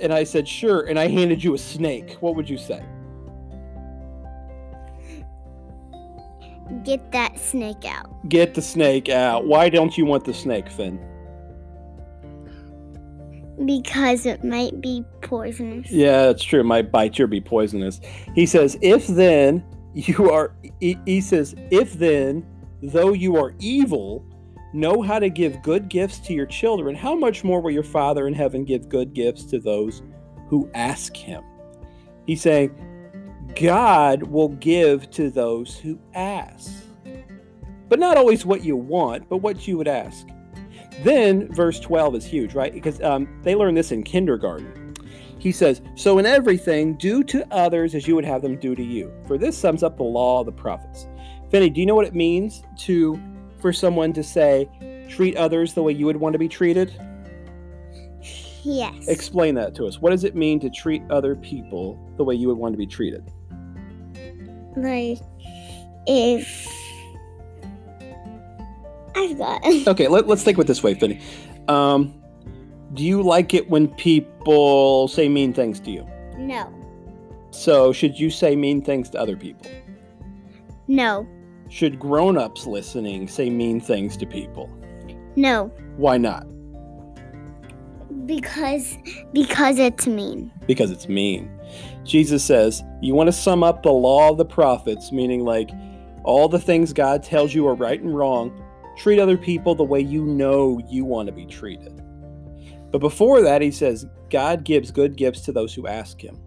And 0.00 0.12
I 0.12 0.24
said, 0.24 0.46
sure. 0.46 0.82
And 0.82 0.98
I 0.98 1.08
handed 1.08 1.42
you 1.42 1.54
a 1.54 1.58
snake. 1.58 2.16
What 2.20 2.36
would 2.36 2.48
you 2.48 2.56
say? 2.56 2.84
Get 6.84 7.10
that 7.12 7.38
snake 7.38 7.84
out. 7.84 8.28
Get 8.28 8.54
the 8.54 8.62
snake 8.62 9.08
out. 9.08 9.46
Why 9.46 9.68
don't 9.68 9.98
you 9.98 10.06
want 10.06 10.24
the 10.24 10.32
snake, 10.32 10.70
Finn? 10.70 10.98
Because 13.64 14.24
it 14.24 14.44
might 14.44 14.80
be 14.80 15.04
poisonous. 15.20 15.90
Yeah, 15.90 16.26
that's 16.26 16.44
true. 16.44 16.60
It 16.60 16.64
might 16.64 16.92
bite 16.92 17.18
you 17.18 17.24
or 17.24 17.28
be 17.28 17.40
poisonous. 17.40 18.00
He 18.34 18.46
says, 18.46 18.78
if 18.80 19.06
then 19.08 19.64
you 19.94 20.30
are, 20.30 20.54
he, 20.80 21.20
says, 21.20 21.54
if 21.70 21.94
then, 21.94 22.46
though 22.82 23.12
you 23.12 23.36
are 23.36 23.54
evil, 23.58 24.24
know 24.72 25.02
how 25.02 25.18
to 25.18 25.28
give 25.28 25.62
good 25.62 25.88
gifts 25.88 26.18
to 26.20 26.32
your 26.32 26.46
children, 26.46 26.94
how 26.94 27.14
much 27.14 27.42
more 27.42 27.60
will 27.60 27.70
your 27.70 27.82
Father 27.82 28.26
in 28.26 28.34
heaven 28.34 28.64
give 28.64 28.88
good 28.88 29.12
gifts 29.14 29.44
to 29.46 29.58
those 29.58 30.02
who 30.48 30.70
ask 30.74 31.16
him? 31.16 31.42
He's 32.26 32.42
saying, 32.42 32.70
God 33.60 34.22
will 34.22 34.50
give 34.50 35.10
to 35.10 35.30
those 35.30 35.76
who 35.76 35.98
ask. 36.14 36.72
But 37.88 37.98
not 37.98 38.16
always 38.16 38.46
what 38.46 38.62
you 38.62 38.76
want, 38.76 39.28
but 39.28 39.38
what 39.38 39.66
you 39.66 39.76
would 39.76 39.88
ask. 39.88 40.28
Then, 41.02 41.52
verse 41.52 41.80
12 41.80 42.14
is 42.16 42.24
huge, 42.24 42.54
right? 42.54 42.72
Because 42.72 43.00
um, 43.02 43.40
they 43.42 43.54
learn 43.56 43.74
this 43.74 43.90
in 43.90 44.04
kindergarten. 44.04 44.89
He 45.40 45.52
says, 45.52 45.80
So 45.94 46.18
in 46.18 46.26
everything, 46.26 46.94
do 46.94 47.24
to 47.24 47.46
others 47.52 47.94
as 47.94 48.06
you 48.06 48.14
would 48.14 48.24
have 48.24 48.42
them 48.42 48.56
do 48.56 48.74
to 48.74 48.82
you. 48.82 49.12
For 49.26 49.38
this 49.38 49.56
sums 49.56 49.82
up 49.82 49.96
the 49.96 50.02
law 50.02 50.40
of 50.40 50.46
the 50.46 50.52
prophets. 50.52 51.08
Finney, 51.50 51.70
do 51.70 51.80
you 51.80 51.86
know 51.86 51.94
what 51.94 52.06
it 52.06 52.14
means 52.14 52.62
to 52.80 53.20
for 53.58 53.72
someone 53.72 54.12
to 54.12 54.22
say, 54.22 54.68
treat 55.08 55.36
others 55.36 55.74
the 55.74 55.82
way 55.82 55.92
you 55.92 56.06
would 56.06 56.16
want 56.16 56.34
to 56.34 56.38
be 56.38 56.48
treated? 56.48 56.94
Yes. 58.62 59.08
Explain 59.08 59.54
that 59.54 59.74
to 59.76 59.86
us. 59.86 60.00
What 60.00 60.10
does 60.10 60.24
it 60.24 60.36
mean 60.36 60.60
to 60.60 60.70
treat 60.70 61.02
other 61.10 61.34
people 61.34 61.98
the 62.16 62.24
way 62.24 62.34
you 62.34 62.48
would 62.48 62.58
want 62.58 62.74
to 62.74 62.78
be 62.78 62.86
treated? 62.86 63.30
like 64.76 65.18
if 66.06 66.68
I've 69.16 69.36
got. 69.36 69.64
Okay, 69.88 70.08
let, 70.08 70.26
let's 70.26 70.42
think 70.42 70.58
of 70.58 70.64
it 70.64 70.66
this 70.66 70.82
way, 70.82 70.94
Finney. 70.94 71.20
Um, 71.68 72.19
do 72.94 73.04
you 73.04 73.22
like 73.22 73.54
it 73.54 73.70
when 73.70 73.88
people 73.88 75.08
say 75.08 75.28
mean 75.28 75.52
things 75.52 75.80
to 75.80 75.90
you? 75.90 76.06
no. 76.38 76.72
So, 77.52 77.92
should 77.92 78.18
you 78.18 78.30
say 78.30 78.54
mean 78.54 78.80
things 78.80 79.10
to 79.10 79.18
other 79.18 79.36
people? 79.36 79.68
No. 80.86 81.26
Should 81.68 81.98
grown 81.98 82.38
ups 82.38 82.64
listening 82.64 83.26
say 83.26 83.50
mean 83.50 83.80
things 83.80 84.16
to 84.18 84.26
people? 84.26 84.70
No. 85.34 85.66
Why 85.96 86.16
not? 86.16 86.46
Because 88.26 88.96
because 89.32 89.78
it's 89.78 90.06
mean. 90.06 90.52
Because 90.66 90.90
it's 90.92 91.08
mean. 91.08 91.50
Jesus 92.04 92.44
says, 92.44 92.82
You 93.02 93.14
want 93.14 93.26
to 93.28 93.32
sum 93.32 93.64
up 93.64 93.82
the 93.82 93.92
law 93.92 94.30
of 94.30 94.38
the 94.38 94.44
prophets, 94.44 95.10
meaning 95.10 95.44
like 95.44 95.70
all 96.22 96.48
the 96.48 96.60
things 96.60 96.92
God 96.92 97.22
tells 97.22 97.52
you 97.54 97.66
are 97.66 97.74
right 97.74 98.00
and 98.00 98.16
wrong, 98.16 98.52
treat 98.96 99.18
other 99.18 99.36
people 99.36 99.74
the 99.74 99.84
way 99.84 100.00
you 100.00 100.24
know 100.24 100.80
you 100.88 101.04
want 101.04 101.26
to 101.26 101.32
be 101.32 101.46
treated. 101.46 102.00
But 102.90 103.00
before 103.00 103.40
that, 103.42 103.62
he 103.62 103.70
says, 103.70 104.06
God 104.30 104.64
gives 104.64 104.90
good 104.90 105.16
gifts 105.16 105.42
to 105.42 105.52
those 105.52 105.74
who 105.74 105.86
ask 105.86 106.20
him. 106.20 106.38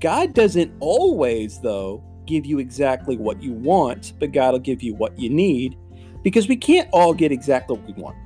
God 0.00 0.34
doesn't 0.34 0.72
always, 0.80 1.60
though, 1.60 2.02
give 2.26 2.46
you 2.46 2.58
exactly 2.58 3.16
what 3.16 3.42
you 3.42 3.52
want, 3.52 4.14
but 4.18 4.32
God 4.32 4.52
will 4.52 4.58
give 4.58 4.82
you 4.82 4.94
what 4.94 5.18
you 5.18 5.30
need 5.30 5.76
because 6.22 6.48
we 6.48 6.56
can't 6.56 6.88
all 6.92 7.14
get 7.14 7.32
exactly 7.32 7.76
what 7.76 7.86
we 7.86 8.02
want. 8.02 8.16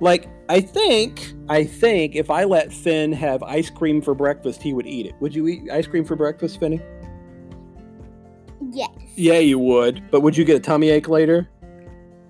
Like, 0.00 0.28
I 0.48 0.60
think, 0.60 1.34
I 1.48 1.64
think 1.64 2.16
if 2.16 2.30
I 2.30 2.44
let 2.44 2.72
Finn 2.72 3.12
have 3.12 3.42
ice 3.42 3.70
cream 3.70 4.02
for 4.02 4.14
breakfast, 4.14 4.62
he 4.62 4.72
would 4.72 4.86
eat 4.86 5.06
it. 5.06 5.14
Would 5.20 5.34
you 5.34 5.46
eat 5.46 5.70
ice 5.70 5.86
cream 5.86 6.04
for 6.04 6.16
breakfast, 6.16 6.58
Finny? 6.58 6.80
Yes. 8.70 8.90
Yeah, 9.14 9.38
you 9.38 9.58
would. 9.58 10.10
But 10.10 10.22
would 10.22 10.36
you 10.36 10.44
get 10.44 10.56
a 10.56 10.60
tummy 10.60 10.90
ache 10.90 11.08
later? 11.08 11.48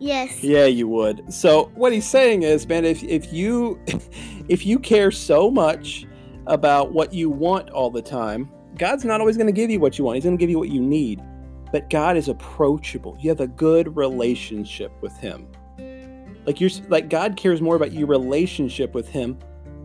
Yes. 0.05 0.45
Yeah, 0.45 0.67
you 0.67 0.87
would. 0.89 1.33
So 1.33 1.73
what 1.77 1.91
he's 1.91 2.07
saying 2.07 2.43
is, 2.43 2.69
man, 2.69 2.85
if 2.85 3.03
if 3.05 3.33
you 3.33 3.81
if 4.49 4.67
you 4.67 4.79
care 4.79 5.11
so 5.11 5.51
much 5.51 6.07
about 6.47 6.93
what 6.93 7.15
you 7.15 7.31
want 7.31 7.71
all 7.71 7.91
the 7.91 8.03
time, 8.03 8.51
God's 8.77 9.07
not 9.07 9.21
always 9.21 9.39
going 9.39 9.47
to 9.47 9.53
give 9.53 9.71
you 9.71 9.81
what 9.81 9.97
you 9.97 10.05
want. 10.05 10.17
He's 10.17 10.25
going 10.25 10.37
to 10.37 10.41
give 10.41 10.51
you 10.51 10.59
what 10.59 10.69
you 10.69 10.83
need. 10.83 11.23
But 11.73 11.89
God 11.89 12.19
is 12.19 12.29
approachable. 12.29 13.17
You 13.19 13.31
have 13.31 13.41
a 13.41 13.47
good 13.47 13.97
relationship 13.97 14.93
with 15.01 15.17
him. 15.17 15.49
Like 16.45 16.61
you're 16.61 16.71
like 16.89 17.09
God 17.09 17.39
cares 17.39 17.63
more 17.63 17.75
about 17.75 17.93
your 17.93 18.07
relationship 18.07 18.93
with 18.93 19.09
him 19.09 19.39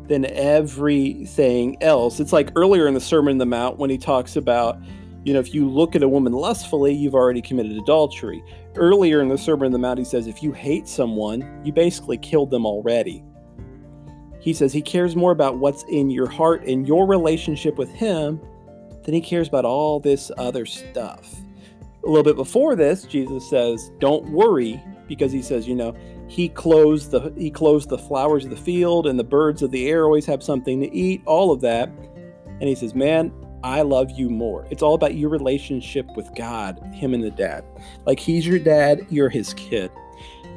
than 0.10 0.26
everything 0.26 1.82
else. 1.82 2.20
It's 2.20 2.34
like 2.34 2.52
earlier 2.58 2.88
in 2.88 2.94
the 2.94 3.00
Sermon 3.00 3.32
on 3.32 3.38
the 3.38 3.46
Mount 3.46 3.78
when 3.78 3.90
he 3.90 3.98
talks 3.98 4.36
about, 4.36 4.82
you 5.24 5.34
know, 5.34 5.40
if 5.40 5.54
you 5.54 5.70
look 5.70 5.96
at 5.96 6.04
a 6.04 6.08
woman 6.08 6.34
lustfully, 6.34 6.94
you've 6.94 7.16
already 7.16 7.42
committed 7.42 7.78
adultery. 7.78 8.44
Earlier 8.76 9.22
in 9.22 9.28
the 9.28 9.38
Sermon 9.38 9.68
on 9.68 9.72
the 9.72 9.80
Mount, 9.80 10.00
he 10.00 10.06
says, 10.06 10.28
if 10.28 10.42
you 10.42 10.52
hate 10.52 10.88
someone, 10.88 11.62
you 11.64 11.74
basically 11.74 12.18
killed 12.18 12.50
them 12.50 12.66
already. 12.66 13.24
He 14.40 14.54
says 14.54 14.72
he 14.72 14.82
cares 14.82 15.16
more 15.16 15.32
about 15.32 15.58
what's 15.58 15.84
in 15.84 16.10
your 16.10 16.30
heart 16.30 16.66
and 16.66 16.88
your 16.88 17.06
relationship 17.06 17.78
with 17.78 17.90
him 17.90 18.40
than 19.04 19.14
he 19.14 19.22
cares 19.22 19.48
about 19.48 19.66
all 19.66 20.00
this 20.00 20.32
other 20.38 20.66
stuff. 20.66 21.36
A 22.06 22.08
little 22.08 22.24
bit 22.24 22.38
before 22.38 22.76
this, 22.76 23.04
Jesus 23.04 23.50
says, 23.50 23.92
"Don't 24.00 24.30
worry," 24.30 24.82
because 25.10 25.34
he 25.34 25.42
says, 25.42 25.68
you 25.68 25.76
know, 25.76 25.94
he 26.28 26.48
clothes 26.48 27.10
the 27.10 27.34
he 27.38 27.52
clothes 27.52 27.86
the 27.86 27.98
flowers 27.98 28.46
of 28.46 28.52
the 28.52 28.58
field 28.58 29.08
and 29.08 29.20
the 29.20 29.24
birds 29.24 29.62
of 29.62 29.72
the 29.72 29.90
air 29.90 30.06
always 30.06 30.26
have 30.26 30.42
something 30.42 30.80
to 30.80 30.96
eat, 30.96 31.22
all 31.26 31.52
of 31.52 31.60
that. 31.62 31.90
And 32.62 32.70
he 32.70 32.76
says, 32.76 32.96
"Man, 32.96 33.34
I 33.64 33.82
love 33.82 34.12
you 34.12 34.30
more." 34.30 34.68
It's 34.70 34.82
all 34.82 34.94
about 34.94 35.16
your 35.16 35.30
relationship 35.30 36.06
with 36.16 36.34
God, 36.36 36.80
him 36.94 37.14
and 37.14 37.24
the 37.24 37.32
dad. 37.32 37.64
Like 38.06 38.20
he's 38.20 38.46
your 38.48 38.60
dad, 38.60 39.06
you're 39.10 39.30
his 39.30 39.54
kid. 39.54 39.92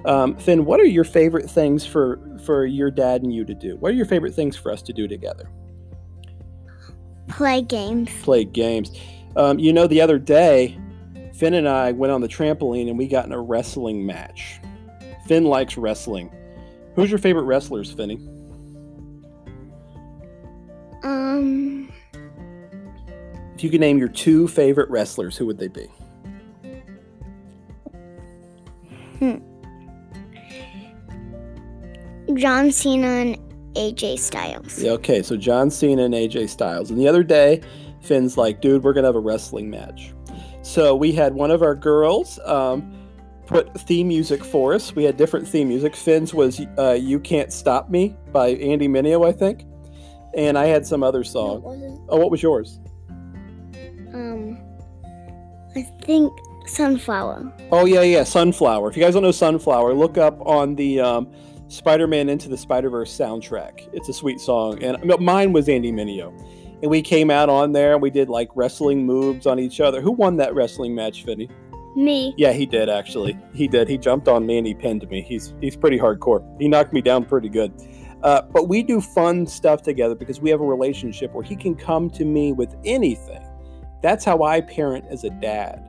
Um, 0.04 0.36
Finn, 0.36 0.64
what 0.64 0.80
are 0.80 0.84
your 0.84 1.04
favorite 1.04 1.48
things 1.48 1.86
for 1.86 2.18
for 2.44 2.66
your 2.66 2.90
dad 2.90 3.22
and 3.22 3.32
you 3.32 3.44
to 3.44 3.54
do? 3.54 3.76
What 3.76 3.92
are 3.92 3.94
your 3.94 4.06
favorite 4.06 4.34
things 4.34 4.56
for 4.56 4.72
us 4.72 4.82
to 4.82 4.92
do 4.92 5.06
together? 5.06 5.48
Play 7.28 7.62
games. 7.62 8.10
Play 8.22 8.44
games. 8.44 8.90
Um, 9.36 9.58
you 9.58 9.72
know, 9.72 9.86
the 9.86 10.00
other 10.00 10.18
day, 10.18 10.78
Finn 11.34 11.54
and 11.54 11.68
I 11.68 11.92
went 11.92 12.12
on 12.12 12.20
the 12.20 12.28
trampoline 12.28 12.88
and 12.88 12.98
we 12.98 13.06
got 13.06 13.26
in 13.26 13.32
a 13.32 13.40
wrestling 13.40 14.04
match. 14.04 14.60
Finn 15.26 15.44
likes 15.44 15.76
wrestling. 15.76 16.30
Who's 16.94 17.10
your 17.10 17.18
favorite 17.18 17.44
wrestlers, 17.44 17.92
Finny? 17.92 18.16
Um. 21.04 21.91
If 23.62 23.66
you 23.66 23.70
could 23.70 23.80
name 23.80 23.96
your 23.96 24.08
two 24.08 24.48
favorite 24.48 24.90
wrestlers, 24.90 25.36
who 25.36 25.46
would 25.46 25.56
they 25.56 25.68
be? 25.68 25.86
Hmm. 29.20 29.36
John 32.34 32.72
Cena 32.72 33.06
and 33.06 33.38
AJ 33.76 34.18
Styles. 34.18 34.82
Yeah, 34.82 34.90
okay, 34.90 35.22
so 35.22 35.36
John 35.36 35.70
Cena 35.70 36.02
and 36.02 36.12
AJ 36.12 36.48
Styles. 36.48 36.90
And 36.90 36.98
the 36.98 37.06
other 37.06 37.22
day, 37.22 37.60
Finn's 38.00 38.36
like, 38.36 38.60
dude, 38.60 38.82
we're 38.82 38.94
going 38.94 39.04
to 39.04 39.08
have 39.08 39.14
a 39.14 39.20
wrestling 39.20 39.70
match. 39.70 40.12
So 40.62 40.96
we 40.96 41.12
had 41.12 41.32
one 41.34 41.52
of 41.52 41.62
our 41.62 41.76
girls 41.76 42.40
um, 42.44 42.92
put 43.46 43.72
theme 43.82 44.08
music 44.08 44.42
for 44.44 44.74
us. 44.74 44.92
We 44.96 45.04
had 45.04 45.16
different 45.16 45.46
theme 45.46 45.68
music. 45.68 45.94
Finn's 45.94 46.34
was 46.34 46.60
uh, 46.78 46.98
You 47.00 47.20
Can't 47.20 47.52
Stop 47.52 47.90
Me 47.90 48.16
by 48.32 48.54
Andy 48.54 48.88
Mineo, 48.88 49.24
I 49.24 49.30
think. 49.30 49.66
And 50.36 50.58
I 50.58 50.66
had 50.66 50.84
some 50.84 51.04
other 51.04 51.20
No, 51.20 51.22
song. 51.22 51.62
wasn't. 51.62 52.00
Oh, 52.08 52.16
what 52.16 52.32
was 52.32 52.42
yours? 52.42 52.80
I 55.74 55.82
think 56.02 56.32
Sunflower. 56.66 57.52
Oh, 57.72 57.86
yeah, 57.86 58.02
yeah, 58.02 58.24
Sunflower. 58.24 58.90
If 58.90 58.96
you 58.96 59.02
guys 59.02 59.14
don't 59.14 59.22
know 59.22 59.32
Sunflower, 59.32 59.94
look 59.94 60.18
up 60.18 60.40
on 60.46 60.74
the 60.74 61.00
um, 61.00 61.32
Spider 61.68 62.06
Man 62.06 62.28
Into 62.28 62.48
the 62.48 62.56
Spider 62.56 62.90
Verse 62.90 63.16
soundtrack. 63.16 63.88
It's 63.92 64.08
a 64.08 64.12
sweet 64.12 64.40
song. 64.40 64.82
And 64.82 65.02
mine 65.20 65.52
was 65.52 65.68
Andy 65.68 65.92
Mineo. 65.92 66.38
And 66.82 66.90
we 66.90 67.00
came 67.00 67.30
out 67.30 67.48
on 67.48 67.72
there 67.72 67.92
and 67.92 68.02
we 68.02 68.10
did 68.10 68.28
like 68.28 68.48
wrestling 68.54 69.06
moves 69.06 69.46
on 69.46 69.60
each 69.60 69.80
other. 69.80 70.00
Who 70.00 70.10
won 70.10 70.36
that 70.38 70.54
wrestling 70.54 70.94
match, 70.94 71.24
Finny? 71.24 71.48
Me. 71.94 72.34
Yeah, 72.36 72.52
he 72.52 72.66
did 72.66 72.88
actually. 72.88 73.38
He 73.54 73.68
did. 73.68 73.88
He 73.88 73.98
jumped 73.98 74.26
on 74.26 74.46
me 74.46 74.58
and 74.58 74.66
he 74.66 74.74
pinned 74.74 75.08
me. 75.08 75.22
He's 75.22 75.54
he's 75.60 75.76
pretty 75.76 75.98
hardcore. 75.98 76.42
He 76.60 76.66
knocked 76.66 76.92
me 76.92 77.00
down 77.00 77.24
pretty 77.24 77.48
good. 77.48 77.72
Uh, 78.22 78.42
but 78.42 78.68
we 78.68 78.82
do 78.82 79.00
fun 79.00 79.46
stuff 79.46 79.82
together 79.82 80.14
because 80.14 80.40
we 80.40 80.50
have 80.50 80.60
a 80.60 80.64
relationship 80.64 81.32
where 81.32 81.44
he 81.44 81.54
can 81.54 81.74
come 81.74 82.08
to 82.10 82.24
me 82.24 82.52
with 82.52 82.74
anything. 82.84 83.42
That's 84.02 84.24
how 84.24 84.42
I 84.42 84.60
parent 84.60 85.04
as 85.08 85.24
a 85.24 85.30
dad. 85.30 85.88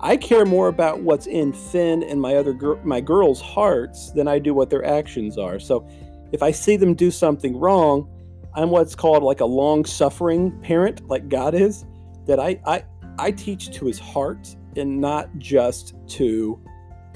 I 0.00 0.16
care 0.16 0.46
more 0.46 0.68
about 0.68 1.02
what's 1.02 1.26
in 1.26 1.52
Finn 1.52 2.02
and 2.02 2.20
my 2.20 2.36
other 2.36 2.54
gir- 2.54 2.82
my 2.84 3.00
girls' 3.00 3.40
hearts 3.40 4.12
than 4.12 4.28
I 4.28 4.38
do 4.38 4.54
what 4.54 4.70
their 4.70 4.84
actions 4.84 5.36
are. 5.36 5.58
So 5.58 5.86
if 6.32 6.42
I 6.42 6.52
see 6.52 6.76
them 6.76 6.94
do 6.94 7.10
something 7.10 7.58
wrong, 7.58 8.08
I'm 8.54 8.70
what's 8.70 8.94
called 8.94 9.22
like 9.22 9.40
a 9.40 9.44
long-suffering 9.44 10.58
parent, 10.60 11.06
like 11.08 11.28
God 11.28 11.54
is. 11.54 11.84
That 12.26 12.40
I 12.40 12.60
I 12.64 12.84
I 13.18 13.30
teach 13.30 13.72
to 13.72 13.86
his 13.86 13.98
heart 13.98 14.56
and 14.76 15.00
not 15.00 15.28
just 15.38 15.94
to 16.08 16.58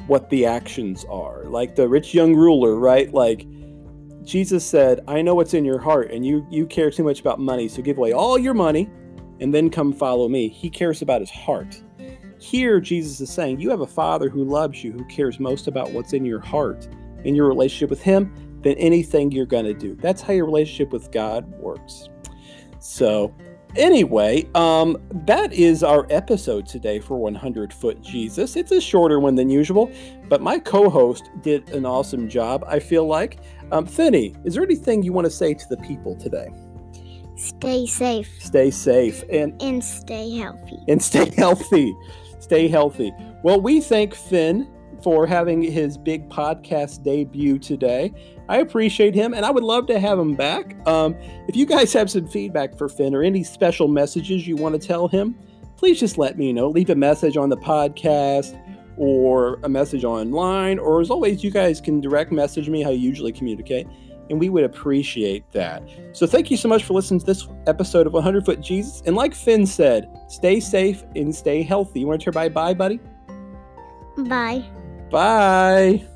what 0.06 0.28
the 0.28 0.44
actions 0.44 1.06
are. 1.08 1.44
Like 1.44 1.74
the 1.74 1.88
rich 1.88 2.12
young 2.12 2.34
ruler, 2.34 2.76
right? 2.76 3.12
Like 3.14 3.46
Jesus 4.24 4.64
said, 4.64 5.00
I 5.06 5.22
know 5.22 5.34
what's 5.34 5.54
in 5.54 5.64
your 5.64 5.78
heart, 5.78 6.10
and 6.10 6.24
you, 6.24 6.46
you 6.50 6.66
care 6.66 6.90
too 6.90 7.04
much 7.04 7.20
about 7.20 7.38
money, 7.38 7.68
so 7.68 7.82
give 7.82 7.98
away 7.98 8.12
all 8.12 8.38
your 8.38 8.54
money 8.54 8.90
and 9.40 9.54
then 9.54 9.70
come 9.70 9.92
follow 9.92 10.28
me. 10.28 10.48
He 10.48 10.70
cares 10.70 11.02
about 11.02 11.20
his 11.20 11.30
heart. 11.30 11.82
Here, 12.38 12.80
Jesus 12.80 13.20
is 13.20 13.30
saying, 13.30 13.60
You 13.60 13.70
have 13.70 13.80
a 13.80 13.86
father 13.86 14.28
who 14.28 14.44
loves 14.44 14.84
you, 14.84 14.92
who 14.92 15.04
cares 15.04 15.40
most 15.40 15.66
about 15.66 15.92
what's 15.92 16.12
in 16.12 16.24
your 16.24 16.40
heart, 16.40 16.88
in 17.24 17.34
your 17.34 17.48
relationship 17.48 17.90
with 17.90 18.02
him, 18.02 18.34
than 18.62 18.74
anything 18.74 19.30
you're 19.30 19.46
going 19.46 19.64
to 19.64 19.74
do. 19.74 19.94
That's 19.94 20.20
how 20.20 20.32
your 20.32 20.46
relationship 20.46 20.92
with 20.92 21.10
God 21.12 21.46
works. 21.58 22.08
So, 22.80 23.34
anyway, 23.76 24.48
um, 24.54 24.98
that 25.26 25.52
is 25.52 25.82
our 25.82 26.06
episode 26.10 26.66
today 26.66 26.98
for 26.98 27.16
100 27.16 27.72
Foot 27.72 28.02
Jesus. 28.02 28.56
It's 28.56 28.72
a 28.72 28.80
shorter 28.80 29.20
one 29.20 29.36
than 29.36 29.48
usual, 29.48 29.90
but 30.28 30.42
my 30.42 30.58
co 30.58 30.90
host 30.90 31.30
did 31.40 31.70
an 31.70 31.86
awesome 31.86 32.28
job, 32.28 32.64
I 32.66 32.78
feel 32.78 33.06
like. 33.06 33.38
Um, 33.72 33.86
Finney, 33.86 34.34
is 34.44 34.54
there 34.54 34.62
anything 34.62 35.02
you 35.02 35.12
want 35.12 35.24
to 35.24 35.30
say 35.30 35.54
to 35.54 35.64
the 35.70 35.78
people 35.78 36.16
today? 36.16 36.50
Stay 37.36 37.86
safe 37.86 38.30
Stay 38.40 38.70
safe 38.70 39.24
and 39.30 39.60
and 39.60 39.82
stay 39.82 40.36
healthy. 40.36 40.78
and 40.88 41.02
stay 41.02 41.30
healthy. 41.36 41.94
Stay 42.40 42.68
healthy. 42.68 43.12
Well, 43.42 43.60
we 43.60 43.80
thank 43.80 44.14
Finn 44.14 44.70
for 45.02 45.26
having 45.26 45.60
his 45.62 45.98
big 45.98 46.28
podcast 46.30 47.02
debut 47.02 47.58
today. 47.58 48.12
I 48.48 48.58
appreciate 48.58 49.14
him, 49.14 49.34
and 49.34 49.44
I 49.44 49.50
would 49.50 49.64
love 49.64 49.86
to 49.88 49.98
have 49.98 50.18
him 50.18 50.34
back. 50.34 50.76
Um, 50.86 51.14
if 51.48 51.56
you 51.56 51.66
guys 51.66 51.92
have 51.94 52.10
some 52.10 52.26
feedback 52.26 52.76
for 52.76 52.88
Finn 52.88 53.14
or 53.14 53.22
any 53.22 53.42
special 53.42 53.88
messages 53.88 54.46
you 54.46 54.56
want 54.56 54.80
to 54.80 54.86
tell 54.86 55.08
him, 55.08 55.34
please 55.76 55.98
just 56.00 56.16
let 56.18 56.38
me 56.38 56.52
know. 56.52 56.68
Leave 56.68 56.90
a 56.90 56.94
message 56.94 57.36
on 57.36 57.48
the 57.48 57.56
podcast 57.56 58.58
or 58.96 59.58
a 59.64 59.68
message 59.68 60.04
online, 60.04 60.78
or 60.78 61.00
as 61.00 61.10
always, 61.10 61.42
you 61.42 61.50
guys 61.50 61.80
can 61.80 62.00
direct 62.00 62.30
message 62.30 62.68
me 62.68 62.82
how 62.82 62.90
you 62.90 62.98
usually 62.98 63.32
communicate, 63.32 63.86
and 64.30 64.38
we 64.38 64.48
would 64.48 64.64
appreciate 64.64 65.50
that. 65.52 65.82
So, 66.12 66.26
thank 66.26 66.50
you 66.50 66.56
so 66.56 66.68
much 66.68 66.84
for 66.84 66.94
listening 66.94 67.20
to 67.20 67.26
this 67.26 67.48
episode 67.66 68.06
of 68.06 68.12
100 68.12 68.44
Foot 68.44 68.60
Jesus. 68.60 69.02
And 69.06 69.16
like 69.16 69.34
Finn 69.34 69.66
said, 69.66 70.08
stay 70.28 70.60
safe 70.60 71.04
and 71.16 71.34
stay 71.34 71.62
healthy. 71.62 72.00
You 72.00 72.06
want 72.06 72.20
to 72.20 72.24
turn 72.26 72.34
bye 72.34 72.48
bye, 72.48 72.74
buddy? 72.74 73.00
Bye. 74.16 74.64
Bye. 75.10 76.06